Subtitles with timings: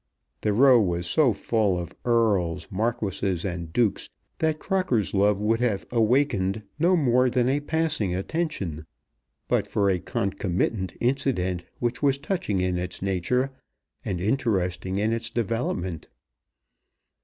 [0.41, 5.85] The Row was so full of earls, marquises, and dukes that Crocker's love would have
[5.91, 8.87] awakened no more than a passing attention,
[9.47, 13.51] but for a concomitant incident which was touching in its nature,
[14.03, 16.07] and interesting in its development.